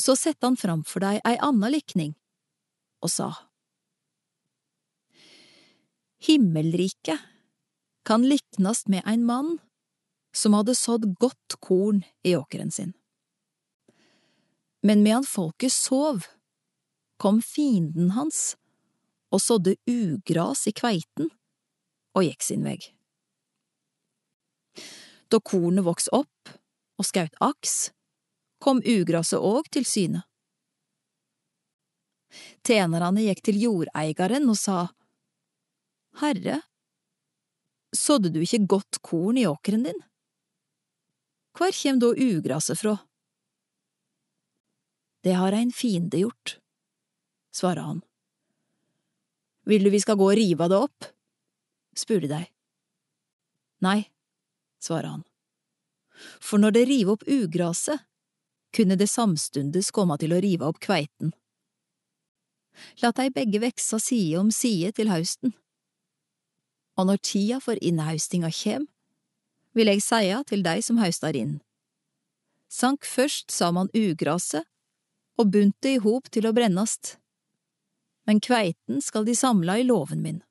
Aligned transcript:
Så 0.00 0.16
sette 0.18 0.46
han 0.46 0.58
fram 0.58 0.82
for 0.88 1.04
deg 1.04 1.20
ei 1.26 1.36
anna 1.42 1.70
likning, 1.70 2.14
og 3.04 3.12
sa. 3.12 3.28
Himmelriket 6.24 7.20
kan 8.04 8.24
liknast 8.26 8.88
med 8.88 9.04
ein 9.06 9.24
mann 9.24 9.58
som 10.34 10.56
hadde 10.56 10.74
sådd 10.74 11.06
godt 11.20 11.56
korn 11.60 12.02
i 12.26 12.34
åkeren 12.36 12.70
sin. 12.70 12.92
Men 14.82 15.02
medan 15.02 15.24
folket 15.24 15.72
sov, 15.72 16.26
kom 17.16 17.40
fienden 17.42 18.10
hans 18.16 18.56
og 19.32 19.40
sådde 19.40 19.76
ugras 19.88 20.66
i 20.68 20.74
kveiten 20.76 21.30
og 22.14 22.26
gikk 22.26 22.44
sin 22.44 22.66
veg. 22.66 22.90
Da 25.30 25.40
kornet 25.40 25.86
vokste 25.86 26.12
opp 26.14 26.52
og 27.00 27.06
skaut 27.08 27.34
aks, 27.42 27.94
kom 28.64 28.80
ugraset 28.80 29.40
òg 29.40 29.68
til 29.72 29.84
syne. 29.88 30.24
Tjenerne 32.64 33.26
gikk 33.26 33.42
til 33.44 33.60
jordeigeren 33.60 34.48
og 34.50 34.56
sa, 34.58 34.78
Herre, 36.22 36.60
sådde 37.94 38.32
du 38.34 38.40
ikke 38.42 38.64
godt 38.70 39.00
korn 39.04 39.38
i 39.38 39.46
åkeren 39.50 39.84
din? 39.86 40.00
Hvor 41.54 41.74
kjem 41.74 42.00
da 42.02 42.10
ugraset 42.10 42.80
fra? 42.80 42.96
Det 45.24 45.36
har 45.38 45.54
ein 45.56 45.70
fiende 45.72 46.18
gjort, 46.20 46.58
svarer 47.54 47.86
han. 47.86 48.00
Vil 49.64 49.86
du 49.86 49.92
vi 49.92 50.00
skal 50.02 50.18
gå 50.20 50.26
og 50.32 50.36
rive 50.36 50.68
det 50.68 50.80
opp? 50.88 51.06
spurte 51.96 52.28
de. 52.28 52.42
Nei, 53.84 54.00
svarer 54.82 55.14
han. 55.14 55.22
For 56.42 56.60
når 56.60 56.74
det 56.74 56.88
river 56.90 57.16
opp 57.16 57.24
ugraset, 57.30 58.02
kunne 58.74 58.98
det 58.98 59.08
samstundes 59.10 59.90
komme 59.94 60.18
til 60.20 60.34
å 60.34 60.40
rive 60.42 60.66
opp 60.66 60.80
kveiten. 60.82 61.32
La 63.02 63.12
dei 63.14 63.28
begge 63.30 63.60
veksa 63.62 64.00
side 64.02 64.40
om 64.40 64.50
side 64.50 64.94
til 64.98 65.12
hausten. 65.12 65.54
Og 66.98 67.08
når 67.08 67.22
tida 67.22 67.60
for 67.62 67.78
innhaustinga 67.78 68.50
kjem, 68.54 68.88
vil 69.74 69.90
eg 69.90 70.02
seia 70.02 70.42
til 70.46 70.62
dei 70.66 70.80
som 70.82 70.98
haustar 71.02 71.34
inn. 71.38 71.58
Sank 72.70 73.06
først 73.06 73.54
saman 73.54 73.90
ugraset 73.94 74.66
og 75.38 75.50
bunt 75.54 75.76
det 75.82 75.96
i 75.96 76.02
hop 76.02 76.30
til 76.30 76.46
å 76.46 76.54
brennast, 76.54 77.16
men 78.26 78.40
kveiten 78.40 79.02
skal 79.02 79.26
de 79.26 79.34
samla 79.36 79.78
i 79.78 79.86
låven 79.86 80.22
min. 80.22 80.42